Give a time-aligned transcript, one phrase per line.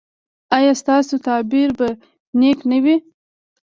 [0.57, 1.87] ایا ستاسو تعبیر به
[2.39, 2.95] نیک نه وي؟